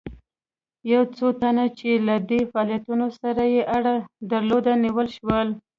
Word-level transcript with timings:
یو 0.93 1.03
څو 1.17 1.27
تنه 1.41 1.65
چې 1.79 1.89
له 2.07 2.15
دې 2.29 2.41
فعالیتونو 2.51 3.07
سره 3.21 3.43
یې 3.53 3.61
اړه 3.77 3.93
درلوده 4.31 4.71
ونیول 4.75 5.07
شول. 5.17 5.47